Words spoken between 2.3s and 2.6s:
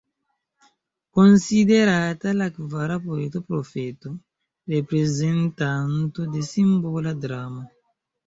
la